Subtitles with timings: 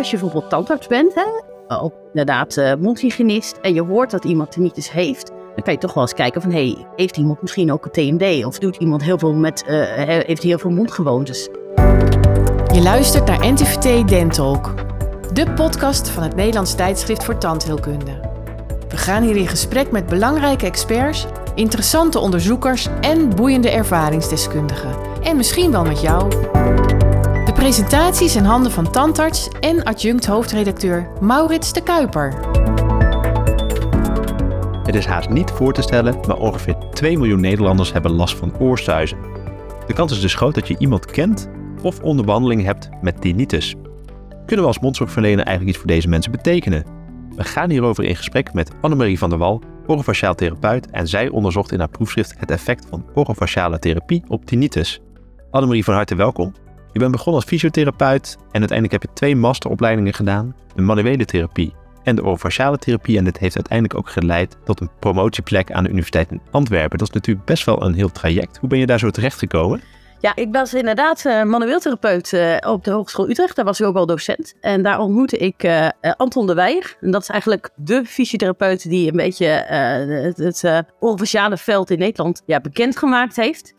[0.00, 4.52] als je bijvoorbeeld tandarts bent, hè, of inderdaad uh, mondhygiënist, en je hoort dat iemand
[4.52, 7.84] tinnitus heeft, dan kan je toch wel eens kijken van, hey, heeft iemand misschien ook
[7.84, 8.44] een TMD?
[8.44, 11.48] Of doet iemand heel veel met, uh, heeft hij heel veel mondgewoontes?
[12.72, 14.74] Je luistert naar NTVT Dentalk,
[15.32, 18.20] de podcast van het Nederlands tijdschrift voor tandheelkunde.
[18.88, 24.94] We gaan hier in gesprek met belangrijke experts, interessante onderzoekers en boeiende ervaringsdeskundigen.
[25.22, 26.28] En misschien wel met jou.
[27.60, 32.34] Presentaties in handen van tandarts en adjunct hoofdredacteur Maurits de Kuiper.
[34.84, 38.58] Het is haast niet voor te stellen, maar ongeveer 2 miljoen Nederlanders hebben last van
[38.58, 39.18] oorsuizen.
[39.86, 41.48] De kans is dus groot dat je iemand kent
[41.82, 43.74] of onder behandeling hebt met tinnitus.
[44.46, 46.84] Kunnen we als mondzorgverlener eigenlijk iets voor deze mensen betekenen?
[47.36, 51.72] We gaan hierover in gesprek met Annemarie van der Wal, orofaciaal therapeut, en zij onderzocht
[51.72, 55.00] in haar proefschrift het effect van orofaciale therapie op tinnitus.
[55.50, 56.54] Annemarie, van harte welkom.
[56.92, 61.74] Je bent begonnen als fysiotherapeut en uiteindelijk heb je twee masteropleidingen gedaan, de manuele therapie
[62.02, 63.18] en de orofaciale therapie.
[63.18, 66.98] En dit heeft uiteindelijk ook geleid tot een promotieplek aan de Universiteit in Antwerpen.
[66.98, 68.56] Dat is natuurlijk best wel een heel traject.
[68.56, 69.80] Hoe ben je daar zo terecht gekomen?
[70.20, 73.56] Ja, ik was inderdaad uh, manueel therapeut uh, op de Hogeschool Utrecht.
[73.56, 74.54] Daar was ik ook al docent.
[74.60, 76.96] En daar ontmoette ik uh, Anton de Weijer.
[77.00, 82.42] En dat is eigenlijk de fysiotherapeut die een beetje het, het orofaciale veld in Nederland
[82.46, 83.74] ja, bekendgemaakt heeft.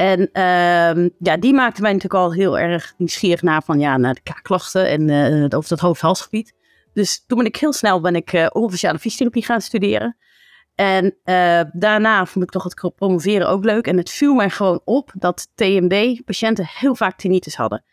[0.00, 4.14] En uh, ja, die maakte mij natuurlijk al heel erg nieuwsgierig naar, van, ja, naar
[4.14, 6.54] de kaakklachten en uh, over dat hoofd-halsgebied.
[6.92, 10.16] Dus toen ben ik heel snel ben ik uh, fysiotherapie gaan studeren.
[10.74, 13.86] En uh, daarna vond ik toch het promoveren ook leuk.
[13.86, 17.84] En het viel mij gewoon op dat TMD-patiënten heel vaak tinnitus hadden.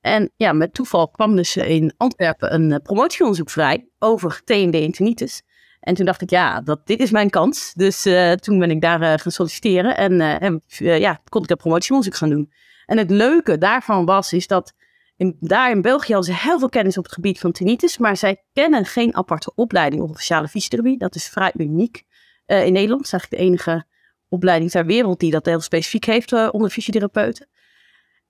[0.00, 5.42] En ja, met toeval kwam dus in Antwerpen een promotieonderzoek vrij over TMD en tinnitus.
[5.86, 7.72] En toen dacht ik, ja, dat, dit is mijn kans.
[7.74, 11.58] Dus uh, toen ben ik daar uh, gaan solliciteren en, uh, ja, kon ik dat
[11.58, 12.52] promotieonderzoek gaan doen.
[12.86, 14.72] En het leuke daarvan was, is dat
[15.16, 18.16] in, daar in België hadden ze heel veel kennis op het gebied van tinnitus, maar
[18.16, 20.98] zij kennen geen aparte opleiding op officiële fysiotherapie.
[20.98, 22.02] Dat is vrij uniek
[22.46, 22.88] in Nederland.
[22.88, 23.84] Dat is eigenlijk de enige
[24.28, 27.48] opleiding ter wereld die dat heel specifiek heeft onder fysiotherapeuten.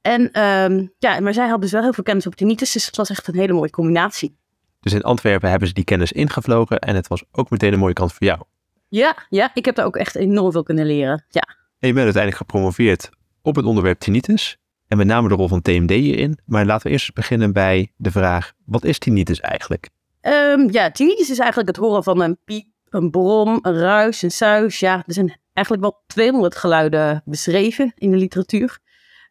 [0.01, 2.97] En um, ja, maar zij hadden dus wel heel veel kennis op tinnitus, dus het
[2.97, 4.39] was echt een hele mooie combinatie.
[4.87, 7.93] Dus in Antwerpen hebben ze die kennis ingevlogen en het was ook meteen een mooie
[7.93, 8.41] kans voor jou.
[8.89, 11.25] Ja, ja ik heb daar ook echt enorm veel kunnen leren.
[11.29, 11.43] Ja.
[11.79, 13.11] En je bent uiteindelijk gepromoveerd
[13.43, 14.57] op het onderwerp tinnitus
[14.89, 16.39] en met name de rol van TMD hierin.
[16.45, 19.89] Maar laten we eerst beginnen bij de vraag, wat is tinnitus eigenlijk?
[20.23, 24.31] Um, ja, tinnitus is eigenlijk het horen van een piep, een brom, een ruis, een
[24.31, 24.81] suis.
[24.81, 28.79] Ja, er zijn eigenlijk wel 200 geluiden beschreven in de literatuur.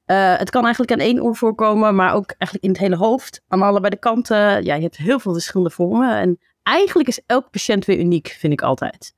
[0.07, 3.41] Uh, het kan eigenlijk aan één oor voorkomen, maar ook eigenlijk in het hele hoofd.
[3.47, 4.63] Aan allebei de kanten.
[4.63, 6.17] Ja, je hebt heel veel verschillende vormen.
[6.17, 9.13] En eigenlijk is elk patiënt weer uniek, vind ik altijd.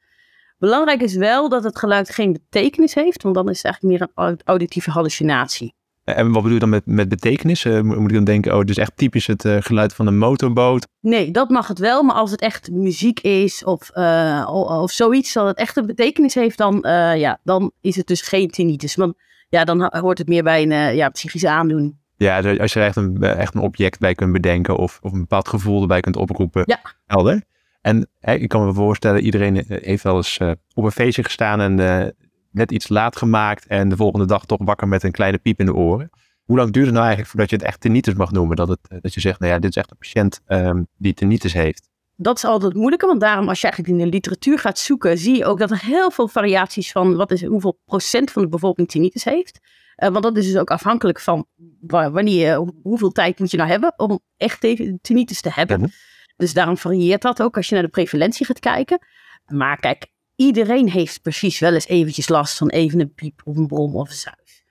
[0.57, 4.25] Belangrijk is wel dat het geluid geen betekenis heeft, want dan is het eigenlijk meer
[4.25, 5.75] een auditieve hallucinatie.
[6.03, 7.65] En wat bedoel je dan met, met betekenis?
[7.65, 10.87] Uh, moet ik dan denken, oh, is echt typisch het uh, geluid van een motorboot?
[10.99, 12.03] Nee, dat mag het wel.
[12.03, 15.85] Maar als het echt muziek is of, uh, of, of, zoiets, dat het echt een
[15.85, 16.79] betekenis heeft, dan,
[17.17, 18.95] ja, dan is het dus geen tinnitus.
[18.95, 19.15] Want
[19.49, 21.97] ja, dan hoort het meer bij een uh, ja, psychische aandoening.
[22.15, 25.19] Ja, als je er echt een, echt een object bij kunt bedenken of, of een
[25.19, 26.63] bepaald gevoel erbij kunt oproepen.
[26.65, 26.79] Ja.
[27.05, 27.43] Helder.
[27.81, 31.59] En hè, ik kan me voorstellen, iedereen heeft wel eens uh, op een feestje gestaan
[31.59, 32.11] en uh,
[32.51, 35.65] net iets laat gemaakt en de volgende dag toch wakker met een kleine piep in
[35.65, 36.09] de oren.
[36.43, 38.55] Hoe lang duurt het nou eigenlijk voordat je het echt tinnitus mag noemen?
[38.55, 41.53] Dat, het, dat je zegt, nou ja, dit is echt een patiënt um, die tinnitus
[41.53, 41.86] heeft
[42.19, 45.35] dat is altijd moeilijker, want daarom als je eigenlijk in de literatuur gaat zoeken, zie
[45.35, 48.89] je ook dat er heel veel variaties van wat is, hoeveel procent van de bevolking
[48.89, 49.59] tinnitus heeft.
[49.97, 51.47] Uh, want dat is dus ook afhankelijk van
[51.87, 54.61] wanneer, hoeveel tijd moet je nou hebben om echt
[55.01, 55.91] tinnitus te hebben.
[56.35, 58.99] Dus daarom varieert dat ook als je naar de prevalentie gaat kijken.
[59.45, 63.67] Maar kijk, iedereen heeft precies wel eens eventjes last van even een piep of een
[63.67, 64.63] brom of een suis.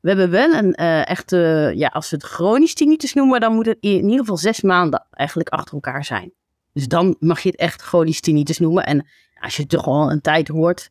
[0.00, 3.66] We hebben wel een uh, echte, ja, als we het chronisch tinnitus noemen, dan moet
[3.66, 6.32] het in ieder geval zes maanden eigenlijk achter elkaar zijn.
[6.72, 8.86] Dus dan mag je het echt chronisch tinnitus noemen.
[8.86, 9.06] En
[9.40, 10.90] als je het toch al een tijd hoort.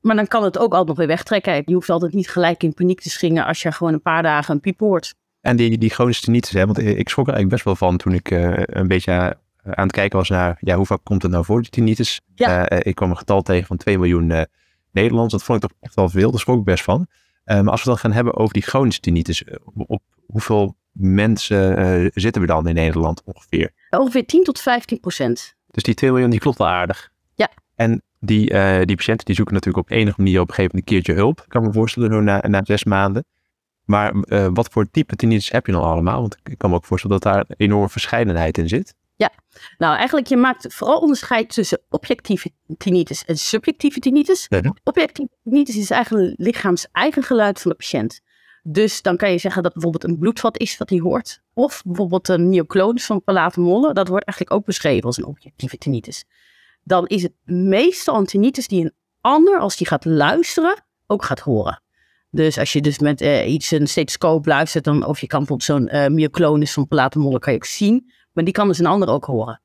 [0.00, 1.62] Maar dan kan het ook altijd nog weer wegtrekken.
[1.64, 4.54] Je hoeft altijd niet gelijk in paniek te schingen als je gewoon een paar dagen
[4.54, 5.14] een piep hoort.
[5.40, 8.12] En die, die chronische tinnitus, hè, want ik schrok er eigenlijk best wel van toen
[8.12, 9.12] ik uh, een beetje
[9.62, 12.20] aan het kijken was naar ja, hoe vaak komt het nou voor, die tinnitus.
[12.34, 12.72] Ja.
[12.72, 14.42] Uh, ik kwam een getal tegen van 2 miljoen uh,
[14.90, 15.32] Nederlands.
[15.32, 17.06] Dat vond ik toch echt wel veel, daar schrok ik best van.
[17.44, 19.44] maar als we dan gaan hebben over die chronische tinnitus,
[19.74, 23.72] op hoeveel mensen zitten we dan in Nederland ongeveer?
[23.90, 25.54] Ongeveer 10 tot 15 procent.
[25.70, 27.10] Dus die 2 miljoen, die klopt wel aardig.
[27.34, 27.50] Ja.
[27.74, 30.90] En die, uh, die patiënten die zoeken natuurlijk op enige manier op een gegeven moment
[30.90, 31.40] een keertje hulp.
[31.40, 33.24] Ik kan me voorstellen, na, na zes maanden.
[33.84, 36.20] Maar uh, wat voor type tinnitus heb je dan allemaal?
[36.20, 38.94] Want ik kan me ook voorstellen dat daar een enorme verscheidenheid in zit.
[39.16, 39.30] Ja,
[39.78, 44.48] nou eigenlijk je maakt vooral onderscheid tussen objectieve tinnitus en subjectieve tinnitus.
[44.84, 48.20] Objectieve tinnitus is eigenlijk lichaams eigen geluid van de patiënt.
[48.62, 51.42] Dus dan kan je zeggen dat bijvoorbeeld een bloedvat is wat hij hoort.
[51.54, 53.92] Of bijvoorbeeld een myoclonus van palatenmolle.
[53.92, 56.24] Dat wordt eigenlijk ook beschreven als een objectieve tinnitus.
[56.82, 61.40] Dan is het meestal een tinnitus die een ander, als die gaat luisteren, ook gaat
[61.40, 61.82] horen.
[62.30, 65.68] Dus als je dus met uh, iets een stethoscoop luistert, dan, of je kan bijvoorbeeld
[65.68, 68.12] zo'n uh, myoclonus van palatenmolle kan je ook zien.
[68.32, 69.60] Maar die kan dus een ander ook horen.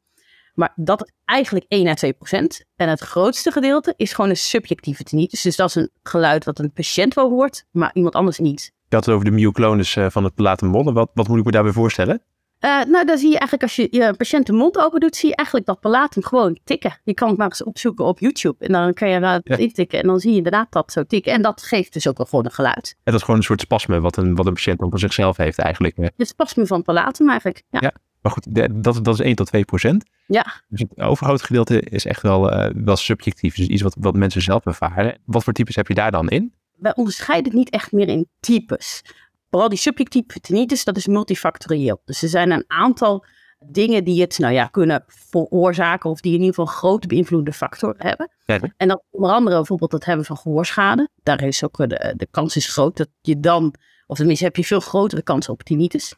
[0.53, 2.65] Maar dat is eigenlijk 1 à 2 procent.
[2.75, 5.41] En het grootste gedeelte is gewoon een subjectieve tinnitus.
[5.41, 8.71] Dus dat is een geluid wat een patiënt wel hoort, maar iemand anders niet.
[8.89, 10.93] Je had het over de myoclonus uh, van het palatenmolle.
[10.93, 12.21] Wat, wat moet ik me daarbij voorstellen?
[12.65, 15.29] Uh, nou, dan zie je eigenlijk als je je patiënt de mond open doet, zie
[15.29, 16.99] je eigenlijk dat palatum gewoon tikken.
[17.03, 19.57] Je kan het maar eens opzoeken op YouTube en dan kan je daar ja.
[19.57, 21.33] intikken en dan zie je inderdaad dat zo tikken.
[21.33, 22.95] En dat geeft dus ook wel gewoon een geluid.
[22.95, 25.37] En dat is gewoon een soort spasme wat een, wat een patiënt dan van zichzelf
[25.37, 25.97] heeft eigenlijk.
[26.17, 27.79] Het spasme van palatum eigenlijk, ja.
[27.81, 27.93] ja.
[28.21, 30.05] Maar goed, dat, dat is 1 tot 2 procent.
[30.27, 30.45] Ja.
[30.67, 33.55] Dus het overgrote gedeelte is echt wel, uh, wel subjectief.
[33.55, 35.17] Dus iets wat, wat mensen zelf ervaren.
[35.25, 36.53] Wat voor types heb je daar dan in?
[36.77, 39.01] Wij onderscheiden het niet echt meer in types.
[39.49, 42.01] Vooral die subjectieve tinnitus, dat is multifactorieel.
[42.05, 43.25] Dus er zijn een aantal
[43.65, 47.57] dingen die het nou ja, kunnen veroorzaken of die in ieder geval een grote beïnvloedende
[47.57, 48.31] factor hebben.
[48.45, 48.59] Ja.
[48.77, 51.09] En dat onder andere bijvoorbeeld het hebben van gehoorschade.
[51.23, 53.73] Daar is ook de, de kans is groot dat je dan,
[54.07, 56.15] of tenminste heb je veel grotere kans op tinnitus.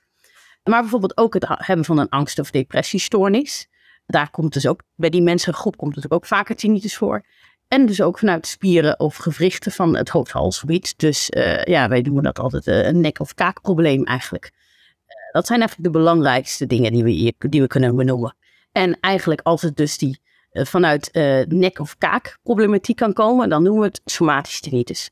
[0.63, 3.67] Maar bijvoorbeeld ook het hebben van een angst- of depressiestoornis.
[4.05, 7.25] Daar komt dus ook, bij die mensengroep komt het ook vaker tinnitus voor.
[7.69, 10.93] En dus ook vanuit spieren of gewrichten van het hoofdhalsgebied.
[10.97, 14.51] Dus uh, ja, wij noemen dat altijd uh, een nek- of kaakprobleem eigenlijk.
[14.53, 18.35] Uh, dat zijn eigenlijk de belangrijkste dingen die we, hier, die we kunnen benoemen.
[18.71, 20.19] En eigenlijk als het dus die
[20.51, 21.09] vanuit
[21.47, 25.09] nek- of kaakproblematiek kan komen, dan noemen we het somatisch tinnitus.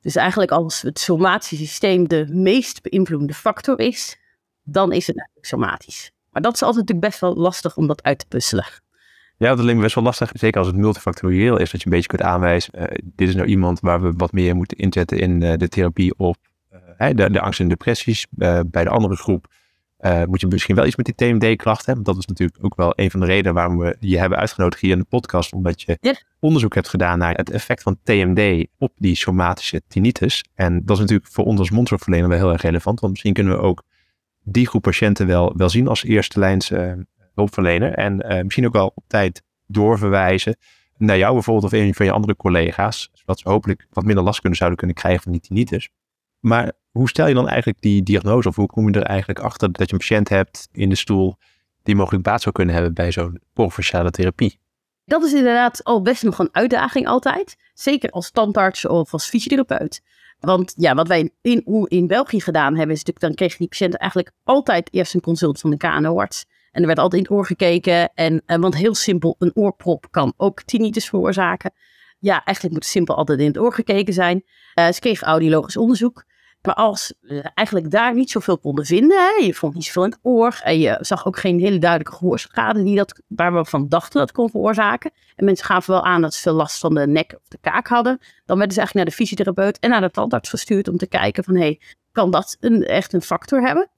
[0.00, 4.16] Dus eigenlijk als het somatische systeem de meest beïnvloedende factor is,
[4.62, 6.10] dan is het eigenlijk somatisch.
[6.30, 8.66] Maar dat is altijd natuurlijk best wel lastig om dat uit te puzzelen.
[9.38, 10.30] Ja, dat lijkt me best wel lastig.
[10.34, 12.72] Zeker als het multifactorieel is, dat je een beetje kunt aanwijzen.
[12.78, 16.18] Uh, dit is nou iemand waar we wat meer moeten inzetten in uh, de therapie
[16.18, 16.36] op
[16.98, 18.26] uh, de, de, angst en depressies.
[18.30, 19.54] bij de andere groep
[20.26, 22.04] moet je misschien wel iets met die TMD-klachten hebben.
[22.04, 24.92] Dat is natuurlijk ook wel een van de redenen waarom we je hebben uitgenodigd hier
[24.92, 25.52] in de podcast.
[25.52, 30.44] Omdat je onderzoek hebt gedaan naar het effect van TMD op die somatische tinnitus.
[30.54, 33.00] En dat is natuurlijk voor ons als mondzorgverlener wel heel erg relevant.
[33.00, 33.82] Want misschien kunnen we ook
[34.42, 36.70] die groep patiënten wel, wel zien als eerste lijns
[37.36, 37.92] hulpverlener.
[37.92, 40.56] En uh, misschien ook wel op tijd doorverwijzen
[40.98, 43.10] naar jou bijvoorbeeld of een van je andere collega's.
[43.12, 45.88] Zodat ze hopelijk wat minder last kunnen, zouden kunnen krijgen van die tinnitus.
[46.40, 49.72] Maar hoe stel je dan eigenlijk die diagnose of hoe kom je er eigenlijk achter
[49.72, 51.36] dat je een patiënt hebt in de stoel
[51.82, 54.58] die mogelijk baat zou kunnen hebben bij zo'n provinciale therapie?
[55.04, 57.56] Dat is inderdaad al best nog een uitdaging altijd.
[57.74, 60.02] Zeker als tandarts of als fysiotherapeut.
[60.40, 63.98] Want ja, wat wij in, in België gedaan hebben, is natuurlijk, dan kregen die patiënten
[63.98, 66.44] eigenlijk altijd eerst een consult van de KNO-arts.
[66.76, 68.10] En er werd altijd in het oor gekeken.
[68.14, 71.72] En, en, want heel simpel, een oorprop kan ook tinnitus veroorzaken.
[72.18, 74.42] Ja, eigenlijk moet simpel altijd in het oor gekeken zijn.
[74.78, 76.24] Uh, ze kregen audiologisch onderzoek.
[76.62, 80.10] Maar als we eigenlijk daar niet zoveel konden vinden, hè, je vond niet zoveel in
[80.10, 83.88] het oor en je zag ook geen hele duidelijke gehoorschade die dat, waar we van
[83.88, 85.10] dachten dat kon veroorzaken.
[85.36, 87.86] En mensen gaven wel aan dat ze veel last van de nek of de kaak
[87.86, 88.18] hadden.
[88.44, 91.44] Dan werden ze eigenlijk naar de fysiotherapeut en naar de tandarts gestuurd om te kijken
[91.44, 91.80] van, hé, hey,
[92.12, 93.90] kan dat een, echt een factor hebben?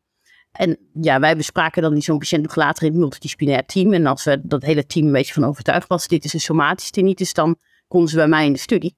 [0.53, 3.93] En ja, wij bespraken dan die zo'n patiënt nog later in het multidisciplinair team.
[3.93, 6.91] En als we dat hele team een beetje van overtuigd was, dit is een somatische
[6.91, 7.57] tinnitus, dan
[7.89, 8.97] konden ze bij mij in de studie.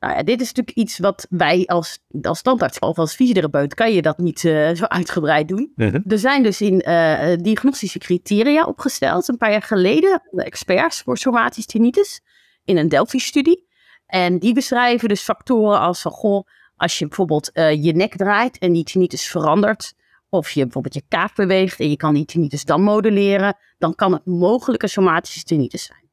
[0.00, 3.92] Nou ja, dit is natuurlijk iets wat wij als, als standaard of als fysiotherapeut kan
[3.92, 5.72] je dat niet uh, zo uitgebreid doen.
[6.06, 11.18] Er zijn dus in uh, diagnostische criteria opgesteld een paar jaar geleden, de experts voor
[11.18, 12.20] somatisch tinnitus,
[12.64, 13.68] in een Delphi-studie.
[14.06, 16.46] En die beschrijven dus factoren als van, goh,
[16.76, 19.94] als je bijvoorbeeld je nek draait en die tinnitus verandert,
[20.32, 24.12] of je bijvoorbeeld je kaak beweegt en je kan die tinnitus dan modelleren, dan kan
[24.12, 26.10] het mogelijk een somatische tinnitus zijn.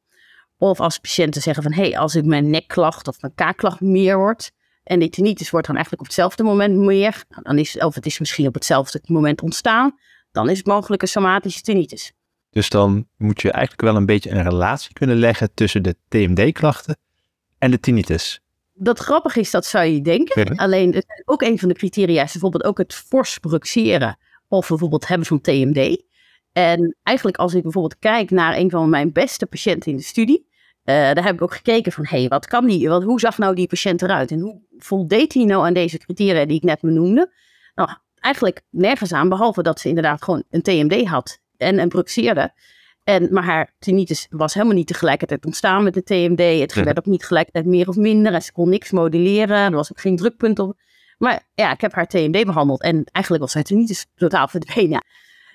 [0.58, 4.16] Of als patiënten zeggen van, hé, hey, als ik mijn nekklacht of mijn kaakklacht meer
[4.16, 7.94] wordt, en die tinnitus wordt dan eigenlijk op hetzelfde moment meer, nou, dan is, of
[7.94, 9.98] het is misschien op hetzelfde moment ontstaan,
[10.32, 12.12] dan is het mogelijk een somatische tinnitus.
[12.50, 16.96] Dus dan moet je eigenlijk wel een beetje een relatie kunnen leggen tussen de TMD-klachten
[17.58, 18.40] en de tinnitus
[18.82, 20.54] dat grappig is, dat zou je denken.
[20.54, 20.62] Ja.
[20.62, 24.18] Alleen ook een van de criteria is bijvoorbeeld ook het fors bruxeren
[24.48, 26.02] of bijvoorbeeld hebben van TMD.
[26.52, 30.48] En eigenlijk als ik bijvoorbeeld kijk naar een van mijn beste patiënten in de studie,
[30.84, 33.38] uh, daar heb ik ook gekeken van, hé, hey, wat kan die, wat, hoe zag
[33.38, 34.30] nou die patiënt eruit?
[34.30, 37.32] En hoe voldeed hij nou aan deze criteria die ik net benoemde?
[37.74, 42.52] Nou, eigenlijk nergens aan, behalve dat ze inderdaad gewoon een TMD had en een bruxeerde.
[43.04, 46.60] En, maar haar tinnitus was helemaal niet tegelijkertijd ontstaan met de TMD.
[46.60, 48.32] Het werd ook niet tegelijkertijd meer of minder.
[48.32, 49.56] En ze kon niks modelleren.
[49.56, 50.78] Er was ook geen drukpunt op.
[51.18, 52.82] Maar ja, ik heb haar TMD behandeld.
[52.82, 55.04] En eigenlijk was haar tinnitus totaal verdwenen.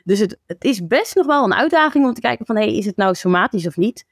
[0.03, 2.55] Dus het, het is best nog wel een uitdaging om te kijken van...
[2.55, 4.05] Hey, is het nou somatisch of niet?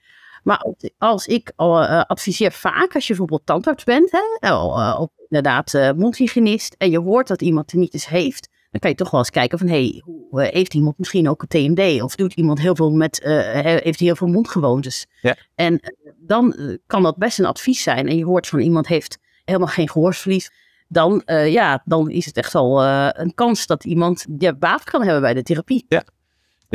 [0.44, 0.66] Maar
[0.98, 5.92] als- ik eh, adviseer vaak, als je bijvoorbeeld tandarts bent, hè, uh, of inderdaad uh,
[5.92, 9.58] mondhygiënist, en je hoort dat iemand tinnitus heeft, dan kan je toch wel eens kijken
[9.58, 12.01] van, hey, uh, heeft iemand misschien ook een TMD?
[12.01, 15.06] Of doet iemand heel veel met, uh, heeft hij heel veel mondgewoontes?
[15.22, 15.36] Ja.
[15.56, 16.56] En uh, dan
[16.88, 18.08] kan dat best een advies zijn.
[18.08, 20.51] En je hoort van iemand heeft helemaal geen gehoorsverlies.
[20.88, 24.84] Dan, uh, ja, dan is het echt al uh, een kans dat iemand ja, baat
[24.84, 25.86] kan hebben bij de therapie.
[25.88, 26.03] Ja,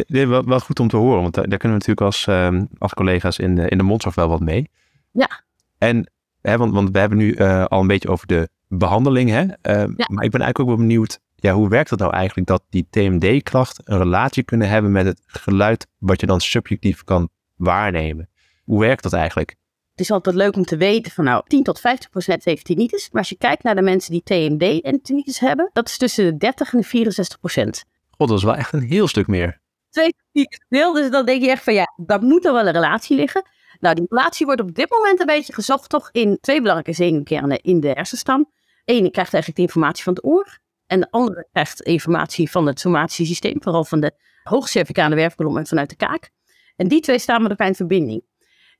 [0.06, 2.94] wel, wel goed om te horen, want daar, daar kunnen we natuurlijk als, uh, als
[2.94, 4.70] collega's in de, in de mondzorg wel wat mee.
[5.12, 5.44] Ja.
[5.78, 7.36] En, hè, want, want we hebben nu
[7.66, 9.42] al een beetje over de behandeling, hè?
[9.42, 10.06] Uh, ja.
[10.10, 12.86] maar ik ben eigenlijk ook wel benieuwd, ja, hoe werkt het nou eigenlijk dat die
[12.90, 18.28] TMD-klachten een relatie kunnen hebben met het geluid wat je dan subjectief kan waarnemen?
[18.64, 19.56] Hoe werkt dat eigenlijk?
[19.90, 23.08] Het is altijd leuk om te weten van nou, 10 tot 50 procent heeft tinnitus.
[23.10, 26.24] Maar als je kijkt naar de mensen die TMD en tinnitus hebben, dat is tussen
[26.24, 27.84] de 30 en de 64 procent.
[28.10, 29.60] God, dat is wel echt een heel stuk meer.
[29.90, 30.14] Twee
[30.68, 33.42] deel, dus dan denk je echt van ja, daar moet er wel een relatie liggen.
[33.80, 37.60] Nou, die relatie wordt op dit moment een beetje gezocht toch in twee belangrijke zenuwkernen
[37.60, 38.50] in de hersenstam.
[38.84, 40.58] Eén krijgt eigenlijk de informatie van het oor.
[40.88, 45.66] En de andere krijgt informatie van het somatische systeem, vooral van de hoogcervicale wervelkolom en
[45.66, 46.30] vanuit de kaak.
[46.76, 48.22] En die twee staan met elkaar in verbinding.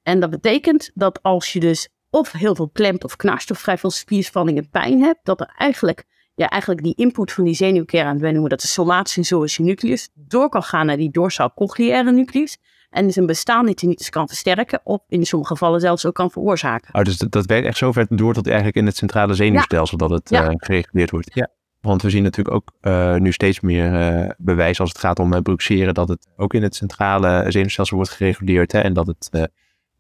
[0.03, 3.79] En dat betekent dat als je dus of heel veel klemt of knarst of vrij
[3.79, 8.19] veel spierspanning en pijn hebt, dat er eigenlijk, ja, eigenlijk die input van die zenuwkern,
[8.19, 12.59] wij noemen dat de somatische nucleus, door kan gaan naar die dorsaal-cochleaire nucleus.
[12.91, 16.95] En dus een bestaande tinnitus kan versterken of in sommige gevallen zelfs ook kan veroorzaken.
[16.95, 19.99] Oh, dus dat, dat werkt echt zo ver door tot eigenlijk in het centrale zenuwstelsel
[20.01, 20.07] ja.
[20.07, 20.49] dat het ja.
[20.49, 21.35] uh, gereguleerd wordt.
[21.35, 21.51] Ja.
[21.89, 23.93] Want we zien natuurlijk ook uh, nu steeds meer
[24.25, 27.97] uh, bewijs als het gaat om uh, bruxeren, dat het ook in het centrale zenuwstelsel
[27.97, 28.73] wordt gereguleerd.
[28.73, 29.51] Hè, en dat het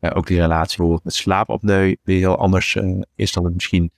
[0.00, 2.76] ook die relatie bijvoorbeeld met slaapapneu weer heel anders
[3.14, 3.90] is dan het misschien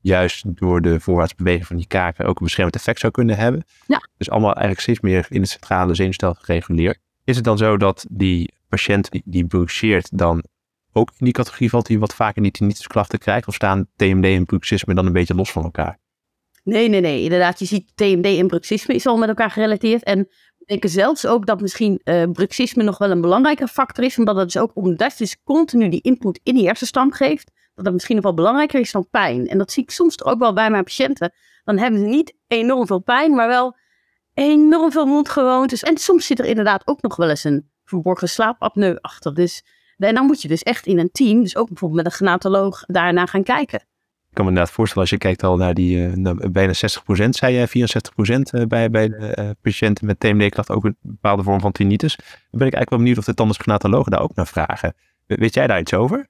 [0.00, 3.64] juist door de voorwaarts beweging van die kaken ook een beschermend effect zou kunnen hebben.
[3.86, 4.08] Ja.
[4.16, 6.98] Dus allemaal eigenlijk steeds meer in het centrale zenuwstelsel gereguleerd.
[7.24, 10.44] Is het dan zo dat die patiënt die, die bruxeert dan
[10.92, 13.48] ook in die categorie valt die wat vaker die tinnitusklachten krijgt?
[13.48, 15.98] Of staan TMD en bruxisme dan een beetje los van elkaar?
[16.64, 17.22] Nee, nee, nee.
[17.22, 20.02] Inderdaad, je ziet TMD en bruxisme is al met elkaar gerelateerd.
[20.02, 20.18] En
[20.58, 24.18] we denken zelfs ook dat misschien uh, bruxisme nog wel een belangrijke factor is.
[24.18, 27.50] Omdat het dus ook omdat je dus continu die input in die hersenstam geeft.
[27.74, 29.46] Dat dat misschien nog wel belangrijker is dan pijn.
[29.46, 31.32] En dat zie ik soms ook wel bij mijn patiënten.
[31.64, 33.76] Dan hebben ze niet enorm veel pijn, maar wel
[34.34, 35.82] enorm veel mondgewoontes.
[35.82, 39.34] En soms zit er inderdaad ook nog wel eens een verborgen slaapapneu achter.
[39.34, 39.64] Dus
[39.96, 42.84] en dan moet je dus echt in een team, dus ook bijvoorbeeld met een genatoloog,
[42.86, 43.86] daarna gaan kijken.
[44.34, 47.54] Ik kan me inderdaad voorstellen, als je kijkt al naar die naar bijna 60%, zei
[47.54, 47.88] je
[48.62, 52.16] 64% bij, bij de uh, patiënten met TMD-klachten ook een bepaalde vorm van tinnitus.
[52.16, 54.94] Dan ben ik eigenlijk wel benieuwd of de tandartsgenatologen daar ook naar vragen.
[55.26, 56.26] Weet jij daar iets over?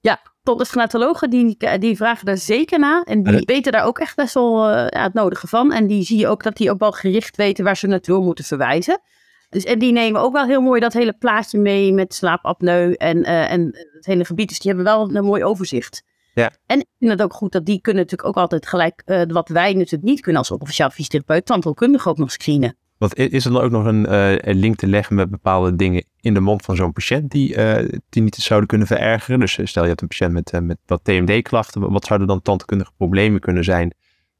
[0.00, 3.02] Ja, tandartsgenatologen die, die vragen daar zeker naar.
[3.02, 5.72] En die weten daar ook echt best wel uh, ja, het nodige van.
[5.72, 8.44] En die zie je ook dat die ook wel gericht weten waar ze naartoe moeten
[8.44, 9.00] verwijzen.
[9.48, 13.24] Dus, en die nemen ook wel heel mooi dat hele plaatje mee met slaapapneu en,
[13.24, 13.60] en
[13.92, 14.48] het hele gebied.
[14.48, 16.02] Dus die hebben wel een mooi overzicht.
[16.42, 16.52] Ja.
[16.66, 19.48] En ik vind het ook goed dat die kunnen natuurlijk ook altijd gelijk, uh, wat
[19.48, 22.76] wij natuurlijk niet kunnen als officiaal fysiotherapeut, tandheelkundige ook nog screenen.
[22.98, 26.04] Want is er dan ook nog een, uh, een, link te leggen met bepaalde dingen
[26.20, 29.40] in de mond van zo'n patiënt die uh, tinnitus zouden kunnen verergeren?
[29.40, 33.40] Dus stel je hebt een patiënt met, met wat TMD-klachten, wat zouden dan tandheelkundige problemen
[33.40, 33.94] kunnen zijn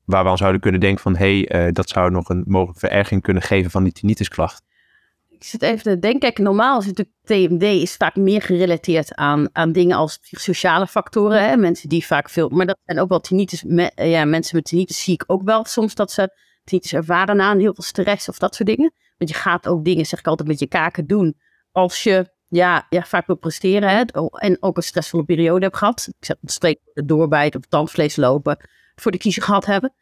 [0.05, 3.23] waar we aan zouden kunnen denken van hé, hey, dat zou nog een mogelijke verergering
[3.23, 4.63] kunnen geven van die tinnitusklacht?
[5.37, 6.43] Ik zit even te denken.
[6.43, 11.49] Normaal is natuurlijk TMD is vaak meer gerelateerd aan, aan dingen als sociale factoren.
[11.49, 11.57] Hè?
[11.57, 12.49] Mensen die vaak veel.
[12.49, 13.63] Maar dat zijn ook wel tinnitus.
[13.63, 16.31] Me, ja, mensen met tinnitus zie ik ook wel soms dat ze
[16.65, 18.93] tinnitus ervaren na heel veel stress of dat soort dingen.
[19.19, 21.37] Want je gaat ook dingen, zeg ik altijd, met je kaken doen.
[21.73, 24.03] Als je ja, ja, vaak wil presteren hè?
[24.31, 26.07] en ook een stressvolle periode hebt gehad.
[26.09, 29.95] Ik zeg streek doorbijten of tandvlees lopen voor de kiezer gehad hebben.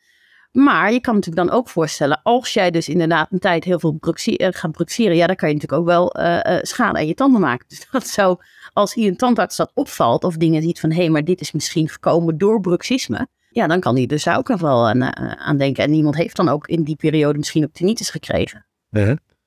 [0.54, 3.92] Maar je kan natuurlijk dan ook voorstellen, als jij dus inderdaad een tijd heel veel
[3.92, 7.14] bruxie, uh, gaat bruxeren, ja, dan kan je natuurlijk ook wel uh, schade aan je
[7.14, 7.66] tanden maken.
[7.74, 8.38] Dus dat zou,
[8.72, 11.52] als hier een tandarts dat opvalt, of dingen ziet van, hé, hey, maar dit is
[11.52, 15.84] misschien voorkomen door bruxisme, ja, dan kan hij dus ook nog wel aan, denken.
[15.84, 18.66] En iemand heeft dan ook in die periode misschien ook tinnitus gekregen.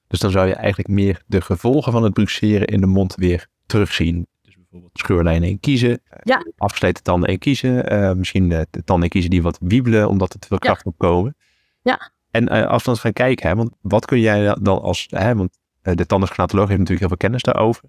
[0.08, 3.48] Dus dan zou je eigenlijk meer de gevolgen van het bruxeren in de mond weer
[3.66, 4.28] terugzien.
[4.70, 6.46] Bijvoorbeeld scheurlijnen in kiezen, ja.
[6.58, 10.34] afgesleten tanden in kiezen, uh, misschien de, de tanden in kiezen die wat wiebelen omdat
[10.34, 10.92] er te veel kracht ja.
[10.92, 11.36] op komen.
[11.82, 12.12] Ja.
[12.32, 15.36] En uh, als we dan gaan kijken, hè, want wat kun jij dan als, hè,
[15.36, 17.84] want de tandartsgenatoloog heeft natuurlijk heel veel kennis daarover.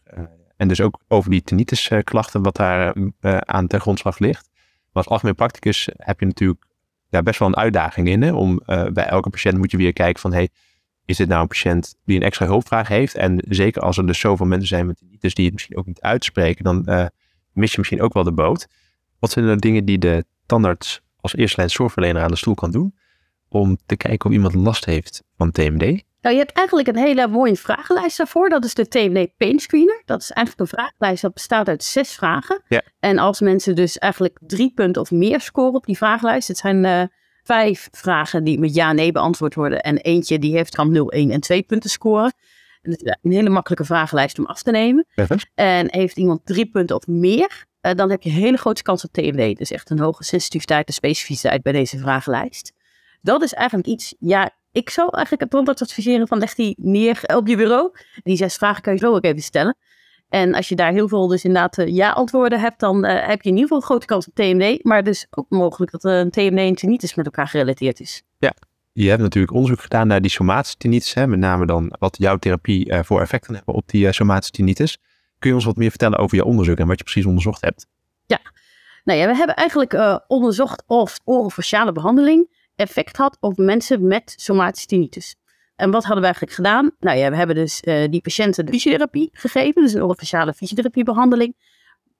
[0.57, 2.95] en dus ook over die tinnitusklachten wat daar
[3.41, 4.49] aan ten grondslag ligt.
[4.93, 6.65] Maar als algemeen practicus heb je natuurlijk
[7.09, 8.23] ja, best wel een uitdaging in.
[8.23, 10.49] Hè, om bij elke patiënt moet je weer kijken van, hey,
[11.09, 13.15] is dit nou een patiënt die een extra hulpvraag heeft?
[13.15, 16.01] En zeker als er dus zoveel mensen zijn met tinnitus die het misschien ook niet
[16.01, 17.07] uitspreken, dan uh,
[17.53, 18.67] mis je misschien ook wel de boot.
[19.19, 22.71] Wat zijn er dingen die de tandarts als eerste lijn zorgverlener aan de stoel kan
[22.71, 22.95] doen
[23.49, 25.81] om te kijken of iemand last heeft van TMD
[26.21, 28.49] Nou, je hebt eigenlijk een hele mooie vragenlijst daarvoor.
[28.49, 30.03] Dat is de TMD Pain Screener.
[30.05, 32.63] Dat is eigenlijk een vragenlijst dat bestaat uit zes vragen.
[32.69, 32.83] Ja.
[33.01, 36.49] En als mensen dus eigenlijk drie punten of meer scoren op die vragenlijst.
[36.49, 37.03] Het zijn uh,
[37.49, 39.81] vijf vragen die met ja-nee beantwoord worden.
[39.81, 42.33] En eentje die heeft kan 0, 1 en 2 punten scoren.
[42.83, 45.07] En dat is een hele makkelijke vragenlijst om af te nemen.
[45.15, 45.51] Perfect.
[45.55, 49.05] En heeft iemand drie punten of meer, uh, dan heb je een hele grote kans
[49.05, 49.59] op TMD.
[49.59, 52.73] Dus echt een hoge sensitiviteit en specificiteit bij deze vragenlijst.
[53.21, 57.21] Dat is eigenlijk iets, ja, ik zou eigenlijk het tandarts adviseren van leg die neer
[57.27, 57.91] op je bureau.
[58.23, 59.77] Die zes vragen kan je zo ook even stellen.
[60.29, 63.49] En als je daar heel veel dus inderdaad uh, ja-antwoorden hebt, dan uh, heb je
[63.49, 64.85] in ieder geval een grote kans op TMD.
[64.85, 68.23] Maar dus ook mogelijk dat een TMD en tinnitus met elkaar gerelateerd is.
[68.39, 68.55] Ja,
[68.93, 71.15] je hebt natuurlijk onderzoek gedaan naar die somatische tinnitus.
[71.15, 71.27] Hè?
[71.27, 74.99] Met name dan wat jouw therapie uh, voor effecten hebben op die somatische tinnitus.
[75.39, 77.87] Kun je ons wat meer vertellen over je onderzoek en wat je precies onderzocht hebt?
[78.27, 78.41] Ja,
[79.05, 84.87] nou ja, we hebben eigenlijk onderzocht of orofaciale behandeling effect had op mensen met somatische
[84.87, 85.37] tinnitus.
[85.79, 86.91] En wat hadden we eigenlijk gedaan?
[87.01, 91.55] Nou ja, we hebben dus uh, die patiënten de fysiotherapie gegeven, dus een orofaciale fysiotherapiebehandeling.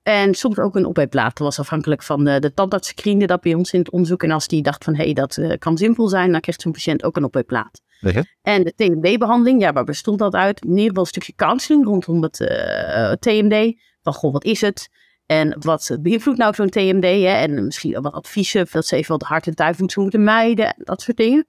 [0.03, 1.37] En soms ook een opweeplaat.
[1.37, 4.23] Dat was afhankelijk van de, de tandarts screende dat bij ons in het onderzoek.
[4.23, 6.73] En als die dacht van, hé, hey, dat uh, kan simpel zijn, dan krijgt zo'n
[6.73, 7.81] patiënt ook een opweeplaat.
[8.07, 8.25] Okay.
[8.43, 10.63] En de TMD-behandeling, ja, waar bestond dat uit?
[10.63, 13.75] In ieder geval een stukje counseling rondom het uh, TMD.
[14.03, 14.89] Van, goh, wat is het?
[15.27, 17.05] En wat beïnvloedt nou zo'n TMD?
[17.05, 17.33] Hè?
[17.33, 21.17] En misschien wat adviezen, dat ze even wat hart- en tuinvoedsel moeten mijden, dat soort
[21.17, 21.47] dingen.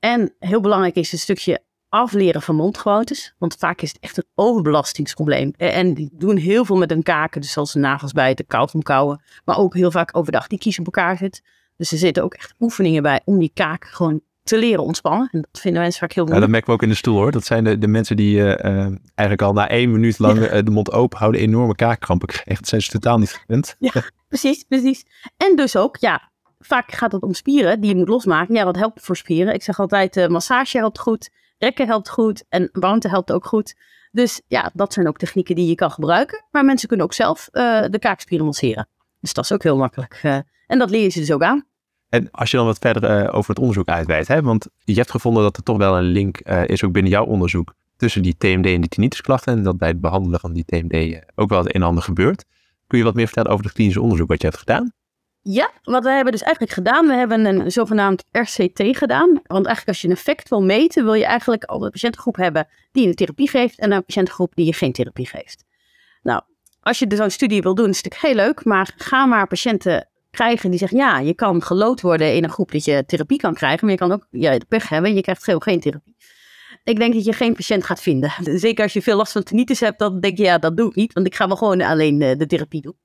[0.00, 3.34] En heel belangrijk is een stukje afleren van mondgewoontes.
[3.38, 5.52] Want vaak is het echt een overbelastingsprobleem.
[5.56, 9.22] En die doen heel veel met hun kaken, dus zoals nagels bijten, kauwgom kauwen.
[9.44, 11.42] Maar ook heel vaak overdag die kies op elkaar zit.
[11.76, 15.28] Dus er zitten ook echt oefeningen bij om die kaak gewoon te leren ontspannen.
[15.32, 16.46] En dat vinden mensen vaak heel moeilijk.
[16.46, 17.32] Ja, dat merken we ook in de stoel hoor.
[17.32, 20.52] Dat zijn de, de mensen die uh, uh, eigenlijk al na één minuut lang uh,
[20.64, 22.54] de mond open houden, enorme kaakkrampen krijgen.
[22.54, 23.76] Dat zijn ze totaal niet gewend.
[23.78, 23.92] Ja,
[24.28, 25.04] precies, precies.
[25.36, 26.30] En dus ook, ja,
[26.62, 28.54] vaak gaat het om spieren die je moet losmaken.
[28.54, 29.54] Ja, dat helpt voor spieren.
[29.54, 33.74] Ik zeg altijd, massage helpt goed, rekken helpt goed en warmte helpt ook goed.
[34.12, 36.44] Dus ja, dat zijn ook technieken die je kan gebruiken.
[36.50, 37.48] Maar mensen kunnen ook zelf
[37.90, 38.88] de kaakspieren masseren.
[39.20, 40.20] Dus dat is ook heel makkelijk.
[40.66, 41.68] en dat leer je ze dus ook aan.
[42.08, 45.42] En als je dan wat verder over het onderzoek uitweidt, hè, want je hebt gevonden
[45.42, 48.80] dat er toch wel een link is ook binnen jouw onderzoek tussen die TMD en
[48.80, 51.86] die tinnitusklachten en dat bij het behandelen van die TMD ook wel het een en
[51.86, 52.44] ander gebeurt.
[52.86, 54.92] Kun je wat meer vertellen over het klinisch onderzoek wat je hebt gedaan?
[55.42, 59.28] Ja, wat we hebben dus eigenlijk gedaan, we hebben een zogenaamd RCT gedaan.
[59.28, 62.68] Want eigenlijk als je een effect wil meten, wil je eigenlijk al een patiëntengroep hebben
[62.92, 65.64] die een therapie geeft en een patiëntengroep die je geen therapie geeft.
[66.22, 66.42] Nou,
[66.80, 70.08] als je zo'n studie wil doen, is het natuurlijk heel leuk, maar ga maar patiënten
[70.30, 73.54] krijgen die zeggen, ja, je kan gelood worden in een groep dat je therapie kan
[73.54, 76.16] krijgen, maar je kan ook ja, de pech hebben en je krijgt gewoon geen therapie.
[76.84, 78.32] Ik denk dat je geen patiënt gaat vinden.
[78.58, 80.94] Zeker als je veel last van tinnitus hebt, dan denk je, ja, dat doe ik
[80.94, 82.96] niet, want ik ga wel gewoon alleen de, de therapie doen.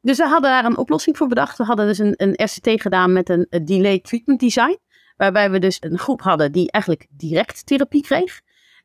[0.00, 1.58] Dus we hadden daar een oplossing voor bedacht.
[1.58, 4.78] We hadden dus een, een RCT gedaan met een, een delay treatment design,
[5.16, 8.40] waarbij we dus een groep hadden die eigenlijk direct therapie kreeg.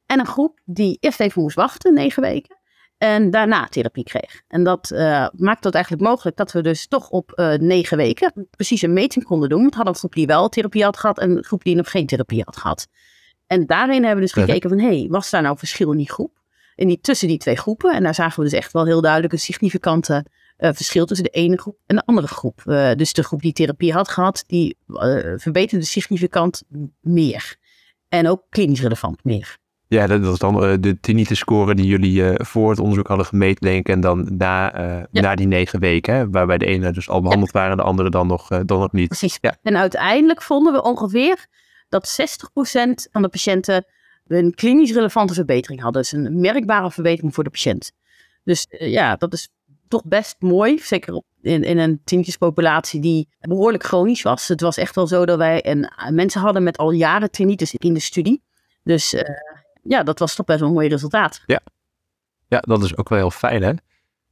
[0.05, 2.61] En een groep die eerst even moest wachten, negen weken
[3.01, 4.41] en daarna therapie kreeg.
[4.47, 8.47] En dat uh, maakt het eigenlijk mogelijk dat we dus toch op uh, negen weken
[8.49, 9.63] precies een meting konden doen.
[9.63, 12.05] We hadden een groep die wel therapie had gehad en een groep die nog geen
[12.05, 12.87] therapie had gehad.
[13.47, 16.11] En daarin hebben we dus gekeken van, hé, hey, was daar nou verschil in die
[16.11, 16.39] groep?
[16.75, 17.93] In die, tussen die twee groepen.
[17.93, 20.25] En daar zagen we dus echt wel heel duidelijk een significante
[20.61, 22.61] verschil tussen de ene groep en de andere groep.
[22.95, 24.77] dus de groep die therapie had gehad, die
[25.37, 26.63] verbeterde significant
[27.01, 27.55] meer.
[28.09, 29.59] En ook klinisch relevant meer.
[29.91, 33.25] Ja, dat, is dan uh, de tinnitus score die jullie uh, voor het onderzoek hadden
[33.25, 33.93] gemeten, denk ik.
[33.93, 35.21] En dan na, uh, ja.
[35.21, 37.59] na die negen weken, hè, waarbij de ene dus al behandeld ja.
[37.59, 39.07] waren, de andere dan nog, dan nog niet.
[39.07, 39.37] Precies.
[39.41, 39.55] Ja.
[39.63, 41.45] En uiteindelijk vonden we ongeveer
[41.89, 43.85] dat 60% van de patiënten
[44.27, 46.01] een klinisch relevante verbetering hadden.
[46.01, 47.91] Dus een merkbare verbetering voor de patiënt.
[48.43, 49.49] Dus ja, dat is
[49.91, 50.79] toch best mooi.
[50.79, 54.47] Zeker in, in een tinnituspopulatie die behoorlijk chronisch was.
[54.47, 57.93] Het was echt wel zo dat wij en mensen hadden met al jaren tinnitus in
[57.93, 58.43] de studie.
[58.83, 59.15] Dus
[59.83, 61.41] ja, dat was toch best wel een mooi resultaat.
[61.45, 61.61] Ja.
[62.47, 63.73] ja, dat is ook wel heel fijn hè.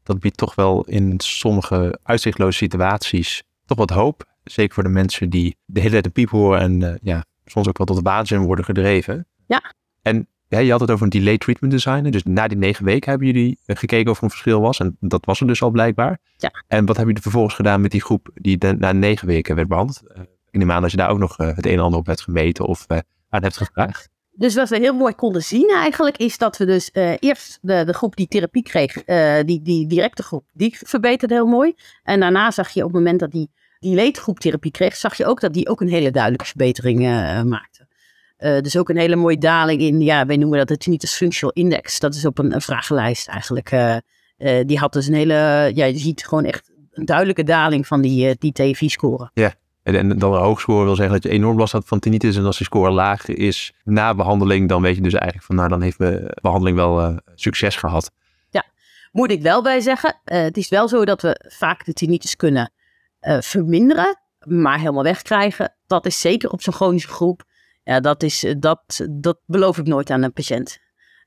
[0.04, 4.28] Dat biedt toch wel in sommige uitzichtloze situaties toch wat hoop.
[4.44, 7.68] Zeker voor de mensen die de hele tijd de piep horen en uh, ja, soms
[7.68, 9.28] ook wel tot de waanzin worden gedreven.
[9.48, 9.74] Ja.
[10.02, 12.10] En ja, je had het over een delay treatment design.
[12.10, 14.80] Dus na die negen weken hebben jullie gekeken of er een verschil was.
[14.80, 16.20] En dat was er dus al blijkbaar.
[16.38, 16.52] Ja.
[16.68, 19.68] En wat hebben jullie vervolgens gedaan met die groep die de, na negen weken werd
[19.68, 20.02] behandeld?
[20.52, 22.22] Ik neem aan dat je daar ook nog uh, het een en ander op hebt
[22.22, 22.86] gemeten of
[23.30, 24.10] aan hebt gevraagd.
[24.32, 27.84] Dus wat we heel mooi konden zien eigenlijk, is dat we dus uh, eerst de,
[27.86, 31.74] de groep die therapie kreeg, uh, die, die directe groep, die verbeterde heel mooi.
[32.04, 35.26] En daarna zag je op het moment dat die, die leedgroep therapie kreeg, zag je
[35.26, 37.69] ook dat die ook een hele duidelijke verbetering uh, maakte.
[38.40, 42.00] Dus ook een hele mooie daling in, ja, wij noemen dat de tinnitus functional index.
[42.00, 43.70] Dat is op een, een vragenlijst eigenlijk.
[44.66, 48.36] die had dus een hele, ja, je ziet gewoon echt een duidelijke daling van die,
[48.38, 49.30] die TFI-score.
[49.34, 49.54] Ja.
[49.84, 52.36] En, en dan een hoogscore wil zeggen dat je enorm last had van tinnitus.
[52.36, 55.70] En als die score laag is na behandeling, dan weet je dus eigenlijk van, nou,
[55.70, 58.12] dan heeft mijn behandeling wel succes gehad.
[58.50, 58.66] Ja,
[59.12, 60.20] moet ik wel bij zeggen.
[60.24, 62.72] Het is wel zo dat we vaak de tinnitus kunnen
[63.40, 65.76] verminderen, maar helemaal wegkrijgen.
[65.88, 67.44] Dat is zeker op zo'n chronische groep.
[67.90, 70.80] Ja, dat, is, dat, dat beloof ik nooit aan een patiënt.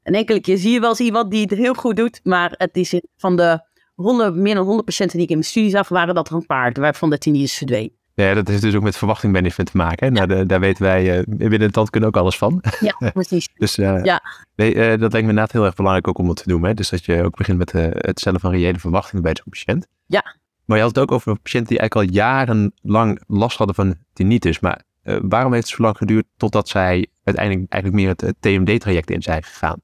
[0.02, 2.76] En enkele keer zie je wel eens iemand die het heel goed doet, maar het
[2.76, 3.60] is van de
[3.94, 6.46] 100, meer dan 100 patiënten die ik in mijn studie zag, waren dat er een
[6.46, 7.92] paar waarvan de tinnitus verdween.
[8.14, 10.06] Ja, dat heeft dus ook met verwachting benefit te maken.
[10.06, 10.20] Hè?
[10.20, 10.26] Ja.
[10.26, 12.62] Nou, de, daar weten wij uh, binnen de tand kunnen ook alles van.
[12.80, 13.48] Ja, precies.
[13.54, 14.22] dus uh, ja.
[14.56, 16.64] Nee, uh, dat lijkt me inderdaad heel erg belangrijk ook om het te doen.
[16.64, 16.74] Hè?
[16.74, 19.86] Dus dat je ook begint met het stellen van reële verwachtingen bij zo'n patiënt.
[20.06, 20.36] Ja.
[20.64, 24.60] Maar je had het ook over patiënten die eigenlijk al jarenlang last hadden van tinnitus.
[24.60, 29.22] Maar waarom heeft het zo lang geduurd totdat zij uiteindelijk eigenlijk meer het TMD-traject in
[29.22, 29.80] zijn gegaan?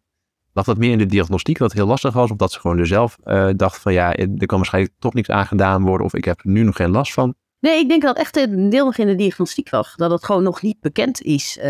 [0.52, 2.30] Lag dat meer in de diagnostiek dat het heel lastig was?
[2.30, 3.16] Of dat ze gewoon er zelf
[3.56, 6.06] dachten van ja, er kan waarschijnlijk toch niks aangedaan worden.
[6.06, 7.34] Of ik heb er nu nog geen last van.
[7.60, 9.94] Nee, ik denk dat echt een deel nog in de diagnostiek lag.
[9.94, 11.58] Dat het gewoon nog niet bekend is.
[11.62, 11.64] Uh,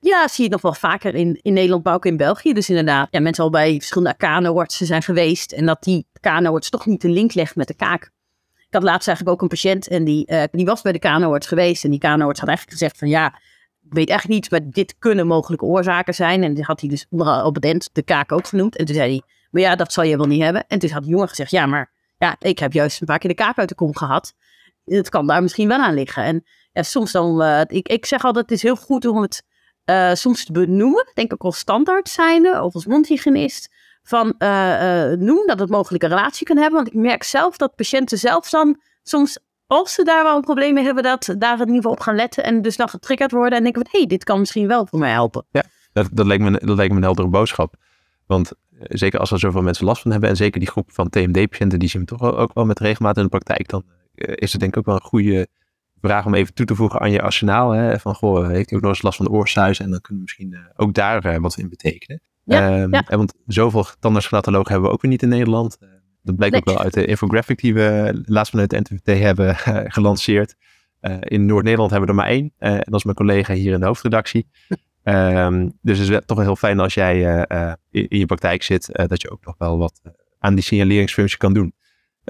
[0.00, 2.52] Ja, zie je nog wel vaker in, in Nederland, maar ook in België.
[2.52, 5.52] Dus inderdaad, ja, mensen al bij verschillende KNO-artsen zijn geweest.
[5.52, 8.10] En dat die KNO-arts toch niet een link legt met de kaak.
[8.76, 11.84] Had laatst eigenlijk ook een patiënt en die, uh, die was bij de KNO-arts geweest.
[11.84, 13.26] En die KNO-arts had eigenlijk gezegd van ja,
[13.82, 16.42] ik weet echt niet, maar dit kunnen mogelijke oorzaken zijn.
[16.42, 17.06] En had hij dus
[17.44, 18.76] op het end de kaak ook genoemd.
[18.76, 20.64] En toen zei hij, maar ja, dat zal je wel niet hebben.
[20.68, 23.30] En toen had die jongen gezegd, ja, maar ja, ik heb juist een paar keer
[23.30, 24.34] de kaak uit de kom gehad
[24.94, 26.22] het kan daar misschien wel aan liggen.
[26.22, 29.42] En ja, soms dan, uh, ik, ik zeg altijd, het is heel goed om het
[29.84, 31.10] uh, soms te benoemen.
[31.14, 33.74] Denk ik als standaard zijnde of als mondhygiënist.
[34.06, 36.74] Van uh, noem dat het mogelijk een relatie kan hebben.
[36.74, 40.74] Want ik merk zelf dat patiënten zelf dan soms, als ze daar wel een probleem
[40.74, 42.44] mee hebben, dat daar in ieder geval op gaan letten.
[42.44, 44.98] En dus dan getriggerd worden en denken van, hé, hey, dit kan misschien wel voor
[44.98, 45.44] mij helpen.
[45.50, 47.74] Ja, dat, dat, lijkt me, dat lijkt me een heldere boodschap.
[48.26, 51.78] Want zeker als er zoveel mensen last van hebben, en zeker die groep van TMD-patiënten,
[51.78, 54.60] die zien we toch ook wel met regelmaat in de praktijk, dan eh, is het
[54.60, 55.48] denk ik ook wel een goede
[56.00, 57.70] vraag om even toe te voegen aan je arsenaal.
[57.70, 57.98] Hè?
[57.98, 59.84] Van, goh, heeft hij ook nog eens last van de oorsuizen?
[59.84, 62.20] En dan kunnen we misschien ook daar wat in betekenen.
[62.54, 63.04] Ja, um, ja.
[63.08, 65.76] En want zoveel tandartsgelatologen hebben we ook weer niet in Nederland.
[65.80, 65.88] Uh,
[66.22, 66.64] dat blijkt nee.
[66.64, 69.56] ook wel uit de infographic die we laatst vanuit de NTVT hebben
[69.96, 70.54] gelanceerd.
[71.20, 72.52] in Noord-Nederland hebben we er maar één.
[72.58, 74.46] en dat is mijn collega hier in de hoofdredactie.
[75.04, 77.46] um, dus het is toch wel heel fijn als jij
[77.90, 80.00] in, in, je praktijk zit, dat je ook nog wel wat
[80.38, 81.74] aan die signaleringsfunctie kan doen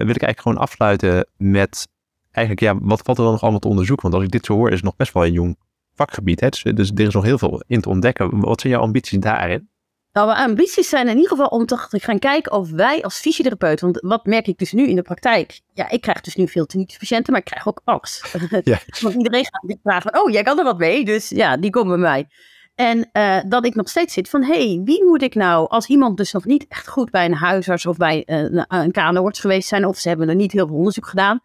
[0.04, 1.88] wil ik eigenlijk gewoon afsluiten met
[2.30, 4.02] eigenlijk, ja, wat valt er dan nog allemaal te onderzoeken?
[4.02, 5.56] Want als ik dit zo hoor, is het nog best wel een jong
[5.94, 6.40] vakgebied.
[6.40, 6.48] Hè?
[6.48, 8.40] Dus, dus er is nog heel veel in te ontdekken.
[8.40, 9.68] Wat zijn jouw ambities daarin?
[10.16, 13.80] Nou, mijn ambities zijn in ieder geval om te gaan kijken of wij als fysiotherapeut,
[13.80, 15.60] want wat merk ik dus nu in de praktijk?
[15.72, 18.36] Ja, ik krijg dus nu veel tinnitus patiënten, maar ik krijg ook angst.
[18.64, 18.78] Ja.
[19.00, 22.10] want iedereen gaat vragen, oh, jij kan er wat mee, dus ja, die komen bij
[22.10, 22.26] mij.
[22.74, 25.86] En uh, dat ik nog steeds zit van, hé, hey, wie moet ik nou, als
[25.86, 29.40] iemand dus nog niet echt goed bij een huisarts of bij uh, een, een KNO-arts
[29.40, 31.40] geweest zijn, of ze hebben er niet heel veel onderzoek gedaan,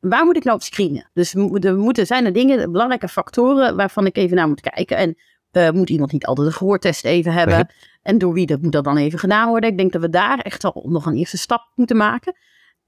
[0.00, 1.10] waar moet ik nou op screenen?
[1.12, 4.96] Dus er moeten, zijn er dingen, belangrijke factoren waarvan ik even naar moet kijken.
[4.96, 5.16] En
[5.52, 7.54] uh, moet iemand niet altijd een gehoortest even hebben?
[7.54, 7.92] Nee.
[8.04, 9.70] En door wie dat moet dat dan even gedaan worden?
[9.70, 12.36] Ik denk dat we daar echt al nog een eerste stap moeten maken.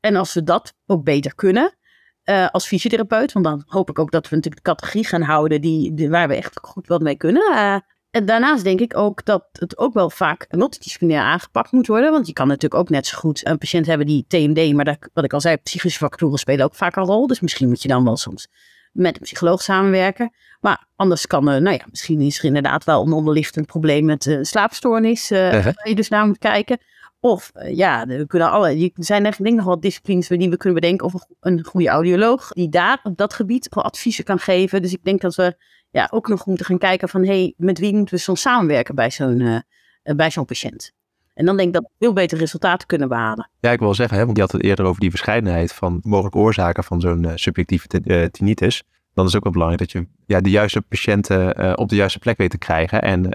[0.01, 1.77] En als we dat ook beter kunnen,
[2.25, 3.33] uh, als fysiotherapeut.
[3.33, 6.35] Want dan hoop ik ook dat we natuurlijk de categorie gaan houden die, waar we
[6.35, 7.53] echt goed wat mee kunnen.
[7.53, 7.77] Uh,
[8.11, 12.11] en daarnaast denk ik ook dat het ook wel vaak multidisciplinair aangepakt moet worden.
[12.11, 14.99] Want je kan natuurlijk ook net zo goed een patiënt hebben die TMD, maar dat,
[15.13, 17.27] wat ik al zei, psychische factoren spelen ook vaak een rol.
[17.27, 18.49] Dus misschien moet je dan wel soms
[18.97, 20.33] met een psycholoog samenwerken.
[20.61, 24.27] Maar anders kan, uh, nou ja, misschien is er inderdaad wel een onderliggend probleem met
[24.27, 25.31] uh, slaapstoornis.
[25.31, 25.65] Uh, -huh.
[25.65, 26.79] Waar je dus naar moet kijken.
[27.21, 30.81] Of ja, we kunnen alle, er zijn echt denk nog wel disciplines die we kunnen
[30.81, 31.07] bedenken.
[31.07, 34.83] Of een goede audioloog die daar op dat gebied adviezen kan geven.
[34.83, 35.57] Dus ik denk dat we
[35.91, 39.11] ja, ook nog moeten gaan kijken van hey, met wie moeten we soms samenwerken bij
[39.11, 39.59] zo'n uh,
[40.03, 40.93] bij zo'n patiënt.
[41.37, 43.51] En dan denk ik dat we veel betere resultaten kunnen behalen.
[43.61, 46.39] Ja, ik wil zeggen, hè, want je had het eerder over die verscheidenheid van mogelijke
[46.39, 48.83] oorzaken van zo'n uh, subjectieve uh, tinnitus.
[49.15, 52.19] Dan is het ook wel belangrijk dat je ja, de juiste patiënten op de juiste
[52.19, 53.03] plek weet te krijgen.
[53.03, 53.29] En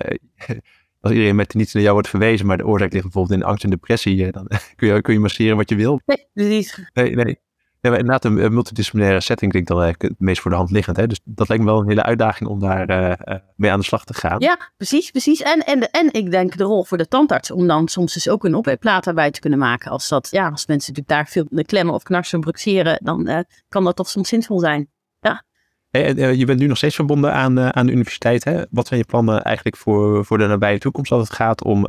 [1.02, 3.64] als iedereen met tinnitus naar jou wordt verwezen, maar de oorzaak ligt bijvoorbeeld in angst
[3.64, 6.02] en depressie, dan kun je, kun je masseren wat je wil.
[6.06, 6.90] Nee, precies.
[6.94, 7.40] Nee, nee.
[7.82, 10.98] Ja, maar inderdaad, een multidisciplinaire setting klinkt dan eigenlijk het meest voor de hand liggend.
[10.98, 11.08] Hè?
[11.08, 14.04] Dus dat lijkt me wel een hele uitdaging om daar uh, mee aan de slag
[14.06, 14.40] te gaan.
[14.40, 15.42] Ja, precies, precies.
[15.42, 18.44] En, en, en ik denk de rol voor de tandarts om dan soms dus ook
[18.44, 19.92] een opweekplaat daarbij te kunnen maken.
[19.92, 23.40] Als, dat, ja, als mensen natuurlijk daar veel klemmen of knarsen bruxeren, dan uh,
[23.70, 24.90] kan dat toch soms zinvol zijn.
[25.20, 25.44] Ja.
[25.90, 28.44] Hey, uh, je bent nu nog steeds verbonden aan, aan de universiteit.
[28.44, 28.62] Hè?
[28.70, 31.88] Wat zijn je plannen eigenlijk voor, voor de nabije toekomst als het gaat om,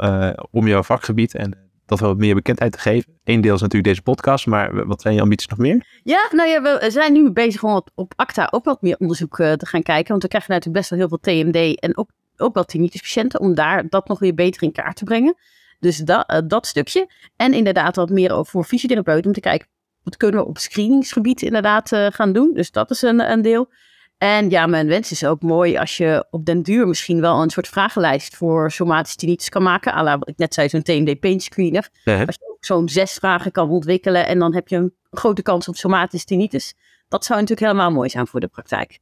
[0.51, 3.13] om jouw vakgebied en dat wel wat meer bekendheid te geven.
[3.25, 6.01] Eén deel is natuurlijk deze podcast, maar wat zijn je ambities nog meer?
[6.03, 9.53] Ja, nou ja, we zijn nu bezig om op ACTA ook wat meer onderzoek uh,
[9.53, 10.09] te gaan kijken.
[10.09, 13.41] Want we krijgen natuurlijk best wel heel veel TMD en ook, ook wel patiënten.
[13.41, 15.35] Om daar dat nog weer beter in kaart te brengen.
[15.81, 17.09] Dus dat, uh, dat stukje.
[17.37, 19.69] En inderdaad wat meer voor fysiotherapeuten om te kijken.
[20.03, 22.55] wat kunnen we op screeningsgebied inderdaad uh, gaan doen.
[22.55, 23.69] Dus dat is een, een deel.
[24.23, 27.51] En ja, mijn wens is ook mooi als je op den duur misschien wel een
[27.51, 29.93] soort vragenlijst voor somatische tinnitus kan maken.
[29.93, 31.89] Ala wat ik net zei, zo'n TMD pain screener.
[32.05, 35.69] Als je ook zo'n zes vragen kan ontwikkelen en dan heb je een grote kans
[35.69, 36.75] op somatische tinnitus.
[37.09, 38.99] Dat zou natuurlijk helemaal mooi zijn voor de praktijk.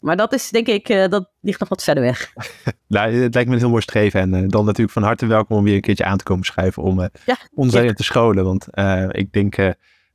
[0.00, 2.32] Maar dat is denk ik, uh, dat ligt nog wat verder weg.
[2.88, 4.20] nou, het lijkt me een heel mooi streven.
[4.20, 6.82] En uh, dan natuurlijk van harte welkom om weer een keertje aan te komen schrijven
[6.82, 7.92] om uh, ja, ons ja.
[7.92, 8.44] te scholen.
[8.44, 8.66] Want
[9.10, 9.56] ik denk,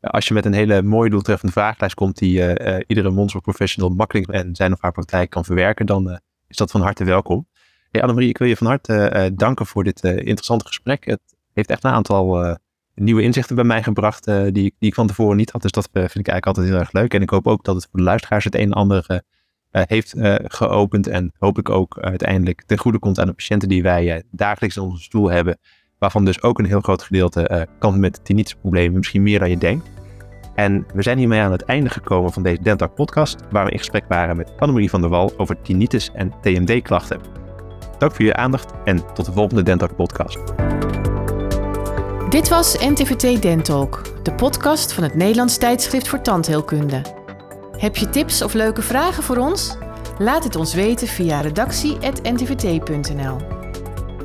[0.02, 4.74] als je met een hele mooie doeltreffende vraaglijst komt die iedere mondzorgprofessional makkelijk en zijn
[4.74, 7.48] of haar praktijk kan verwerken, dan is dat van harte welkom.
[7.92, 11.06] Hey Annemarie, ik wil je van harte danken voor dit interessante gesprek.
[11.06, 11.22] Het
[11.54, 12.58] heeft echt een aantal
[12.96, 15.62] nieuwe inzichten bij mij gebracht die, die ik van tevoren niet had.
[15.62, 17.14] Dus dat vind ik eigenlijk altijd heel erg leuk.
[17.14, 19.24] En ik hoop ook dat het voor de luisteraars het een en ander
[19.72, 21.08] heeft geopend.
[21.08, 25.04] En hopelijk ook uiteindelijk ten goede komt aan de patiënten die wij dagelijks in onze
[25.04, 25.60] stoel hebben.
[26.02, 29.90] Waarvan dus ook een heel groot gedeelte kan met tinnitusproblemen, misschien meer dan je denkt.
[30.56, 33.78] En we zijn hiermee aan het einde gekomen van deze Dentalk podcast, waar we in
[33.78, 37.20] gesprek waren met Annemarie van der Wal over tinnitus en TMD-klachten.
[37.98, 40.40] Dank voor je aandacht en tot de volgende Dentalk podcast.
[42.30, 47.02] Dit was NTVT Dentalk, de podcast van het Nederlands tijdschrift voor tandheelkunde.
[47.78, 49.78] Heb je tips of leuke vragen voor ons?
[50.18, 53.38] Laat het ons weten via redactie.ntvt.nl.